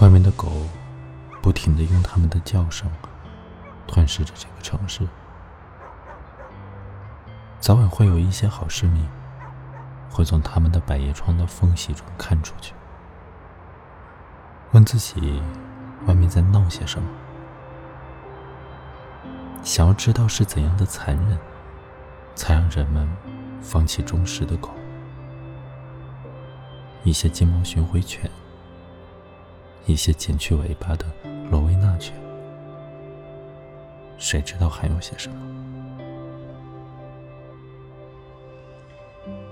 [0.00, 0.52] 外面的狗
[1.40, 2.90] 不停的用它们的叫声
[3.86, 5.08] 吞噬着这个城市。
[7.60, 9.08] 早晚会有一些好市民
[10.10, 12.74] 会从他们的百叶窗的缝隙中看出去，
[14.72, 15.42] 问自己
[16.06, 17.08] 外面在闹些什么，
[19.62, 21.38] 想要知道是怎样的残忍，
[22.34, 23.08] 才让人们
[23.62, 24.70] 放弃忠实的狗。
[27.02, 28.30] 一些金毛巡回犬。
[29.86, 31.06] 一些剪去尾巴的
[31.48, 32.12] 罗威纳犬，
[34.18, 35.36] 谁知道还有些什么？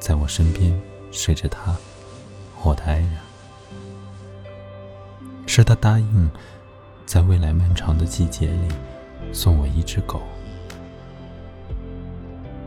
[0.00, 0.72] 在我身边
[1.10, 1.76] 睡着他，
[2.62, 3.10] 我的爱人，
[5.46, 6.30] 是他答应
[7.04, 8.68] 在未来漫长的季节里
[9.34, 10.22] 送我一只狗。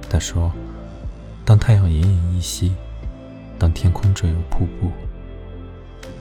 [0.08, 0.52] 他说，
[1.44, 2.76] 当太阳奄奄一息，
[3.58, 4.92] 当天空坠入瀑布，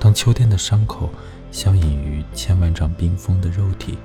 [0.00, 1.10] 当秋天的伤口。
[1.54, 3.96] 相隐于千万丈冰封的肉体，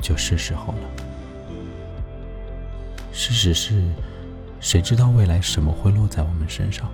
[0.00, 0.78] 就是时候了。
[3.10, 3.82] 事实是，
[4.60, 6.88] 谁知道未来什么会落在我们身上？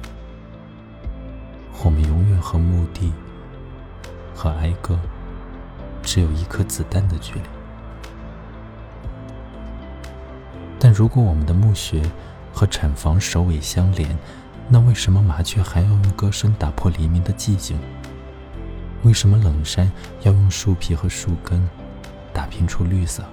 [1.84, 3.12] 我们永远和墓地
[4.34, 4.98] 和哀歌
[6.02, 7.42] 只有一颗子弹的距离。
[10.78, 12.02] 但如果我们的墓穴
[12.50, 14.16] 和产房首尾相连，
[14.70, 17.78] 那为什么麻雀还要用歌声打破黎明的寂静？
[19.06, 19.88] 为什么冷杉
[20.22, 21.64] 要用树皮和树根
[22.32, 23.24] 打拼出绿色？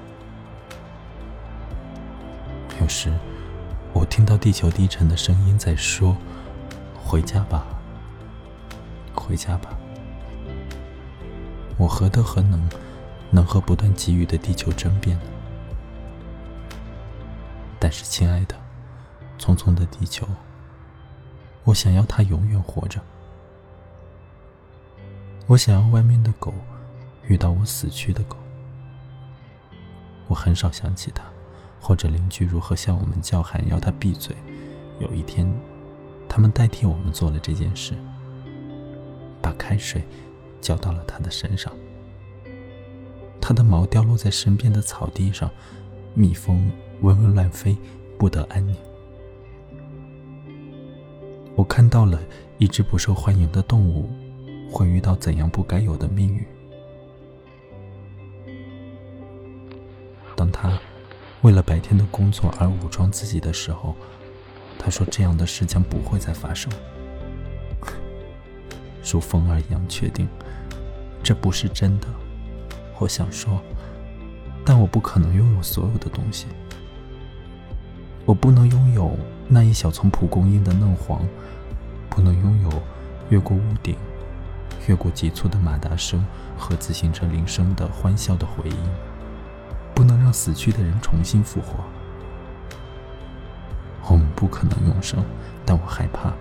[2.80, 3.12] 有时，
[3.92, 6.16] 我听到地球低沉的声音在说
[7.04, 7.66] ：“回家吧，
[9.16, 9.76] 回家吧。”
[11.76, 12.70] 我何德何能，
[13.32, 15.20] 能和不断给予的地球争辩？
[17.80, 18.56] 但是，亲爱的，
[19.40, 20.28] 匆匆的地球，
[21.64, 23.02] 我想要它永远活着。
[25.54, 26.52] 我想要外面的狗
[27.28, 28.36] 遇到我死去的狗。
[30.28, 31.24] 我很少想起他，
[31.80, 34.36] 或者邻居如何向我们叫喊，要他闭嘴。
[35.00, 35.48] 有一天，
[36.28, 37.94] 他们代替我们做了这件事，
[39.44, 40.04] 把开水
[40.60, 41.72] 浇到了他的身上。
[43.40, 45.48] 他的毛掉落在身边的草地上，
[46.16, 46.72] 蜜蜂
[47.02, 47.78] 嗡嗡乱飞，
[48.18, 48.76] 不得安宁。
[51.56, 52.20] 我看到了
[52.58, 54.10] 一只不受欢迎的动物。
[54.74, 56.44] 会遇到怎样不该有的命运？
[60.36, 60.80] 当他
[61.44, 63.96] 为了白天的工作而武装自己的时候，
[64.80, 66.74] 他说：“这样的事将不会再发生。”
[69.04, 70.28] 如风儿一样确定，
[71.22, 72.08] 这不是真的。
[72.98, 73.62] 我想说，
[74.66, 76.48] 但我不可能拥有所有的东西。
[78.26, 79.16] 我不能拥有
[79.48, 81.22] 那一小丛蒲公英的嫩黄，
[82.10, 82.82] 不能拥有
[83.30, 83.96] 越过屋顶。
[84.88, 86.26] 越过急促的马达声
[86.58, 88.78] 和自行车铃声的欢笑的回音，
[89.96, 91.84] 不能让死去的人重新复活。
[94.10, 95.24] 我们不可能永生，
[95.66, 96.34] 但我害怕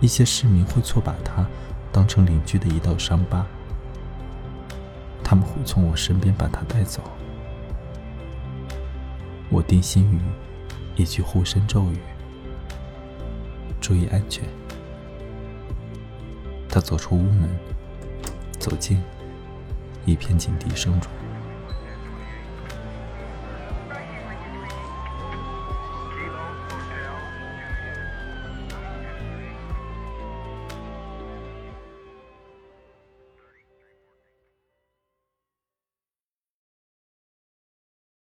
[0.00, 1.46] 一些市民会错把它
[1.92, 3.46] 当成邻居的一道伤疤，
[5.22, 7.00] 他们会从我身边把它带走。
[9.48, 10.20] 我定心于
[11.00, 11.98] 一句护身咒语：
[13.80, 14.42] 注意安全。
[16.74, 17.50] 他走出屋门，
[18.58, 18.98] 走进
[20.06, 21.12] 一片警笛声中。